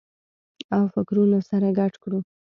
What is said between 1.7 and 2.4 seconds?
ګډ کړو